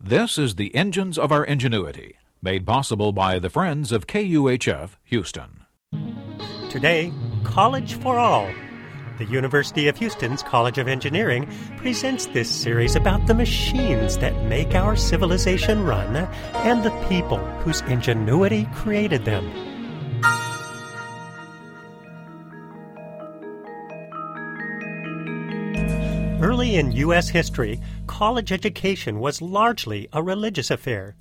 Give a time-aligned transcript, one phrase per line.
[0.00, 5.64] This is the Engines of Our Ingenuity, made possible by the friends of KUHF Houston.
[6.70, 7.12] Today,
[7.42, 8.48] College for All.
[9.18, 11.48] The University of Houston's College of Engineering
[11.78, 17.80] presents this series about the machines that make our civilization run and the people whose
[17.82, 19.67] ingenuity created them.
[26.40, 27.28] Early in U.S.
[27.28, 31.16] history, college education was largely a religious affair.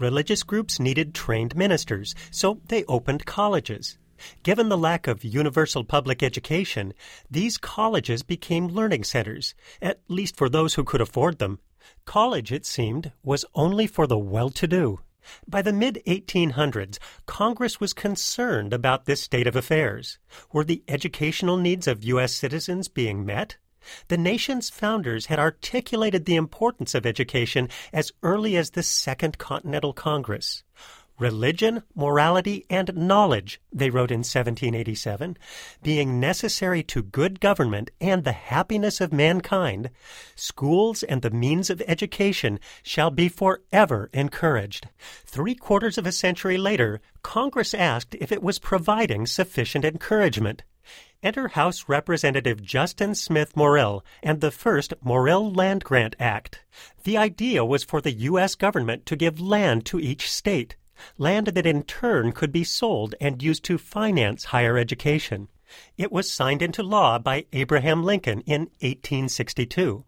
[0.00, 3.96] Religious groups needed trained ministers, so they opened colleges.
[4.42, 6.94] Given the lack of universal public education,
[7.30, 11.60] these colleges became learning centers, at least for those who could afford them.
[12.04, 14.98] College, it seemed, was only for the well to do.
[15.46, 20.18] By the mid 1800s, Congress was concerned about this state of affairs.
[20.52, 22.32] Were the educational needs of U.S.
[22.32, 23.58] citizens being met?
[24.08, 29.92] The nation's founders had articulated the importance of education as early as the Second Continental
[29.92, 30.62] Congress.
[31.18, 35.38] Religion, morality, and knowledge, they wrote in 1787,
[35.82, 39.88] being necessary to good government and the happiness of mankind,
[40.34, 44.88] schools and the means of education shall be forever encouraged.
[45.24, 50.64] Three quarters of a century later, Congress asked if it was providing sufficient encouragement.
[51.22, 56.62] Enter House Representative Justin Smith Morrill and the first Morrill Land Grant Act.
[57.04, 58.54] The idea was for the U.S.
[58.54, 60.76] government to give land to each state
[61.18, 65.48] land that in turn could be sold and used to finance higher education.
[65.96, 70.04] It was signed into law by Abraham Lincoln in 1862.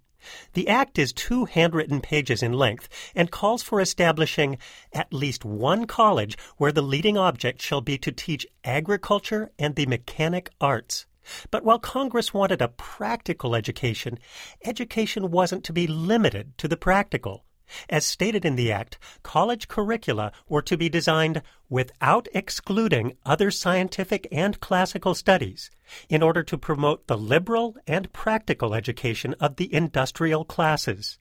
[0.52, 4.58] The act is two handwritten pages in length and calls for establishing
[4.92, 9.86] at least one college where the leading object shall be to teach agriculture and the
[9.86, 11.06] mechanic arts.
[11.50, 14.18] But while Congress wanted a practical education,
[14.64, 17.44] education wasn't to be limited to the practical.
[17.88, 24.26] As stated in the Act, college curricula were to be designed without excluding other scientific
[24.32, 25.70] and classical studies
[26.08, 31.18] in order to promote the liberal and practical education of the industrial classes.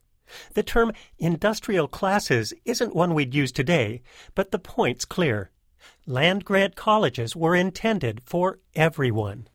[0.53, 4.01] The term industrial classes isn't one we'd use today,
[4.35, 5.51] but the point's clear.
[6.05, 9.47] Land grant colleges were intended for everyone.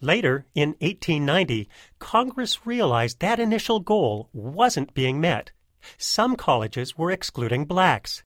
[0.00, 5.52] Later, in 1890, Congress realized that initial goal wasn't being met
[5.98, 8.22] some colleges were excluding blacks.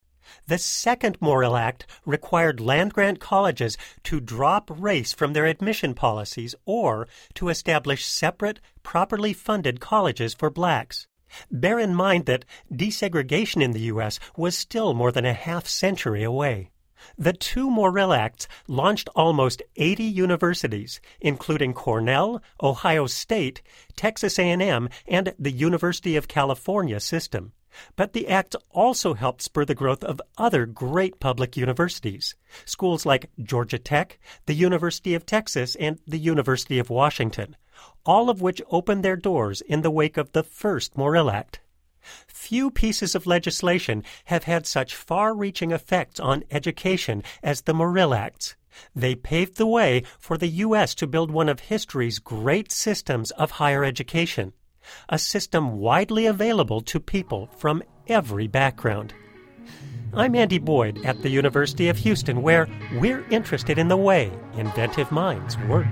[0.49, 6.55] The second Morrill Act required land grant colleges to drop race from their admission policies
[6.65, 11.07] or to establish separate, properly funded colleges for blacks.
[11.51, 14.19] Bear in mind that desegregation in the U.S.
[14.37, 16.71] was still more than a half century away.
[17.19, 23.63] The two Morrill Acts launched almost 80 universities, including Cornell, Ohio State,
[23.97, 27.53] Texas A&M, and the University of California system.
[27.95, 32.35] But the acts also helped spur the growth of other great public universities.
[32.65, 37.57] Schools like Georgia Tech, the University of Texas, and the University of Washington,
[38.07, 41.61] all of which opened their doors in the wake of the first Morrill Act.
[42.27, 48.15] Few pieces of legislation have had such far reaching effects on education as the Morrill
[48.15, 48.57] Acts.
[48.95, 50.95] They paved the way for the U.S.
[50.97, 54.53] to build one of history's great systems of higher education,
[55.09, 59.15] a system widely available to people from every background.
[60.13, 65.11] I'm Andy Boyd at the University of Houston, where we're interested in the way inventive
[65.11, 65.89] minds work.